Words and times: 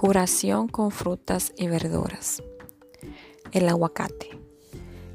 Curación 0.00 0.68
con 0.68 0.92
frutas 0.92 1.52
y 1.56 1.66
verduras. 1.66 2.40
El 3.50 3.68
aguacate. 3.68 4.38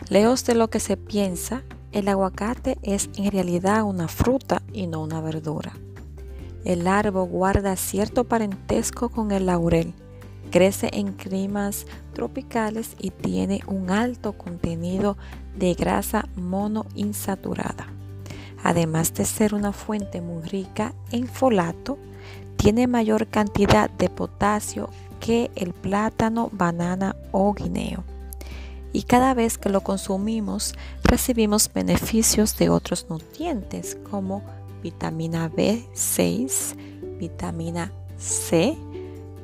Lejos 0.10 0.44
de 0.44 0.56
lo 0.56 0.70
que 0.70 0.82
se 0.82 0.98
piensa, 0.98 1.64
el 1.94 2.10
aguacate 2.10 2.78
es 2.84 3.10
en 3.16 3.32
realidad 3.32 3.84
una 3.84 4.10
fruta 4.10 4.62
y 4.74 4.88
no 4.88 5.02
una 5.02 5.22
verdura. 5.22 5.72
El 6.66 6.86
árbol 6.86 7.30
guarda 7.30 7.78
cierto 7.78 8.26
parentesco 8.26 9.08
con 9.08 9.32
el 9.32 9.46
laurel, 9.46 9.94
crece 10.52 10.90
en 10.92 11.14
climas 11.14 11.86
tropicales 12.12 12.98
y 13.00 13.12
tiene 13.12 13.62
un 13.68 13.90
alto 13.90 14.34
contenido 14.34 15.18
de 15.56 15.76
grasa 15.76 16.28
monoinsaturada. 16.36 17.93
Además 18.64 19.14
de 19.14 19.26
ser 19.26 19.54
una 19.54 19.74
fuente 19.74 20.22
muy 20.22 20.44
rica 20.44 20.94
en 21.12 21.28
folato, 21.28 21.98
tiene 22.56 22.88
mayor 22.88 23.28
cantidad 23.28 23.90
de 23.90 24.10
potasio 24.10 24.90
que 25.20 25.52
el 25.56 25.74
plátano, 25.74 26.50
banana 26.52 27.16
o 27.32 27.54
guineo. 27.54 28.04
Y 28.94 29.04
cada 29.04 29.34
vez 29.34 29.58
que 29.58 29.70
lo 29.70 29.82
consumimos 29.82 30.76
recibimos 31.04 31.72
beneficios 31.74 32.58
de 32.58 32.70
otros 32.70 33.08
nutrientes 33.10 33.98
como 34.10 34.44
vitamina 34.82 35.50
B6, 35.52 36.76
vitamina 37.18 37.92
C, 38.18 38.78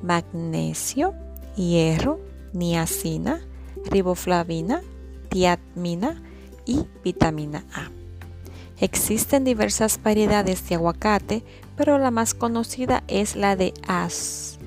magnesio, 0.02 1.14
hierro, 1.56 2.20
niacina, 2.54 3.42
riboflavina, 3.86 4.82
tiamina 5.30 6.22
y 6.66 6.86
vitamina 7.04 7.66
A. 7.74 7.99
Existen 8.82 9.44
diversas 9.44 10.02
variedades 10.02 10.68
de 10.70 10.76
aguacate, 10.76 11.44
pero 11.76 11.98
la 11.98 12.12
más 12.12 12.34
conocida 12.34 13.04
es 13.10 13.36
la 13.36 13.58
de 13.58 13.74
As, 13.88 14.58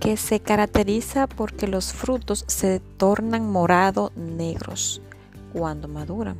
que 0.00 0.16
se 0.16 0.40
caracteriza 0.40 1.26
porque 1.26 1.66
los 1.66 1.92
frutos 1.92 2.44
se 2.48 2.80
tornan 2.80 3.50
morado 3.50 4.10
negros 4.16 5.02
cuando 5.52 5.86
maduran. 5.86 6.38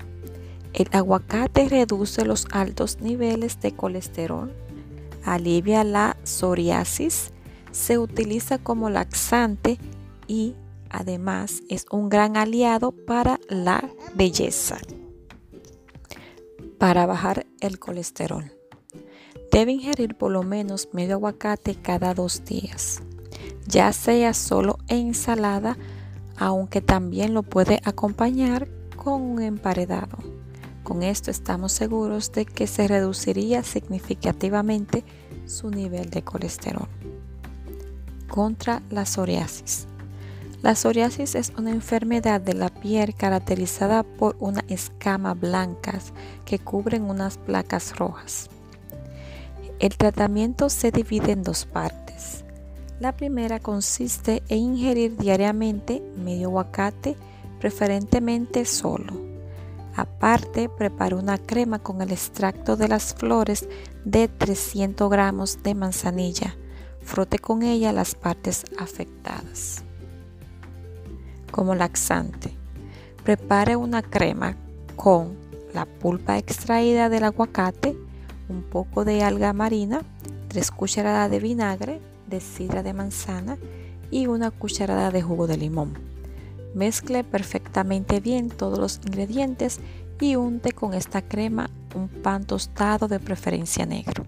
El 0.72 0.88
aguacate 0.92 1.68
reduce 1.68 2.24
los 2.24 2.46
altos 2.50 2.98
niveles 3.00 3.60
de 3.60 3.72
colesterol, 3.72 4.50
alivia 5.22 5.84
la 5.84 6.16
psoriasis, 6.24 7.30
se 7.72 7.98
utiliza 7.98 8.56
como 8.56 8.88
laxante 8.88 9.78
y 10.26 10.54
además 10.88 11.62
es 11.68 11.84
un 11.90 12.08
gran 12.08 12.38
aliado 12.38 12.92
para 12.92 13.38
la 13.50 13.86
belleza 14.14 14.78
para 16.78 17.06
bajar 17.06 17.46
el 17.60 17.78
colesterol. 17.78 18.52
Debe 19.50 19.72
ingerir 19.72 20.16
por 20.16 20.32
lo 20.32 20.42
menos 20.42 20.88
medio 20.92 21.14
aguacate 21.14 21.74
cada 21.76 22.14
dos 22.14 22.44
días, 22.44 23.02
ya 23.66 23.92
sea 23.92 24.34
solo 24.34 24.78
en 24.88 25.08
ensalada, 25.08 25.76
aunque 26.36 26.80
también 26.80 27.32
lo 27.32 27.42
puede 27.42 27.80
acompañar 27.84 28.68
con 28.96 29.22
un 29.22 29.42
emparedado. 29.42 30.18
Con 30.82 31.02
esto 31.02 31.30
estamos 31.30 31.72
seguros 31.72 32.32
de 32.32 32.44
que 32.44 32.66
se 32.66 32.86
reduciría 32.86 33.62
significativamente 33.62 35.04
su 35.46 35.70
nivel 35.70 36.10
de 36.10 36.22
colesterol. 36.22 36.88
Contra 38.28 38.82
la 38.90 39.04
psoriasis. 39.04 39.88
La 40.62 40.74
psoriasis 40.74 41.34
es 41.34 41.52
una 41.58 41.70
enfermedad 41.70 42.40
de 42.40 42.54
la 42.54 42.70
piel 42.70 43.14
caracterizada 43.14 44.02
por 44.02 44.36
una 44.40 44.64
escama 44.68 45.34
blancas 45.34 46.14
que 46.46 46.58
cubren 46.58 47.04
unas 47.04 47.36
placas 47.36 47.96
rojas. 47.96 48.48
El 49.78 49.96
tratamiento 49.98 50.70
se 50.70 50.90
divide 50.90 51.32
en 51.32 51.42
dos 51.42 51.66
partes. 51.66 52.44
La 53.00 53.14
primera 53.14 53.60
consiste 53.60 54.42
en 54.48 54.58
ingerir 54.58 55.18
diariamente 55.18 56.02
medio 56.16 56.48
aguacate, 56.48 57.16
preferentemente 57.60 58.64
solo. 58.64 59.12
Aparte, 59.94 60.70
prepara 60.70 61.16
una 61.16 61.36
crema 61.36 61.78
con 61.78 62.00
el 62.00 62.12
extracto 62.12 62.76
de 62.76 62.88
las 62.88 63.14
flores 63.14 63.68
de 64.06 64.28
300 64.28 65.10
gramos 65.10 65.62
de 65.62 65.74
manzanilla. 65.74 66.56
Frote 67.02 67.38
con 67.38 67.62
ella 67.62 67.92
las 67.92 68.14
partes 68.14 68.64
afectadas 68.78 69.84
como 71.56 71.74
laxante. 71.74 72.52
Prepare 73.24 73.76
una 73.76 74.02
crema 74.02 74.54
con 74.94 75.34
la 75.72 75.86
pulpa 75.86 76.36
extraída 76.36 77.08
del 77.08 77.24
aguacate, 77.24 77.96
un 78.50 78.62
poco 78.62 79.06
de 79.06 79.24
alga 79.24 79.54
marina, 79.54 80.02
3 80.48 80.70
cucharadas 80.70 81.30
de 81.30 81.40
vinagre, 81.40 82.02
de 82.26 82.40
sidra 82.40 82.82
de 82.82 82.92
manzana 82.92 83.56
y 84.10 84.26
una 84.26 84.50
cucharada 84.50 85.10
de 85.10 85.22
jugo 85.22 85.46
de 85.46 85.56
limón. 85.56 85.94
Mezcle 86.74 87.24
perfectamente 87.24 88.20
bien 88.20 88.50
todos 88.50 88.78
los 88.78 89.00
ingredientes 89.06 89.80
y 90.20 90.36
unte 90.36 90.72
con 90.72 90.92
esta 90.92 91.22
crema 91.22 91.70
un 91.94 92.08
pan 92.08 92.44
tostado 92.44 93.08
de 93.08 93.18
preferencia 93.18 93.86
negro. 93.86 94.26